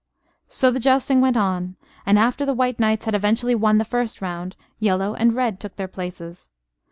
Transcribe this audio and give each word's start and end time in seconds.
So 0.47 0.71
the 0.71 0.79
jousting 0.79 1.21
went 1.21 1.37
on; 1.37 1.75
and, 2.07 2.17
after 2.17 2.43
the 2.43 2.55
white 2.55 2.79
knights 2.79 3.05
had 3.05 3.13
eventually 3.13 3.53
won 3.53 3.77
the 3.77 3.85
first 3.85 4.19
round, 4.19 4.55
yellow 4.79 5.13
and 5.13 5.35
red 5.35 5.59
took 5.59 5.75
their 5.75 5.87
places. 5.87 6.49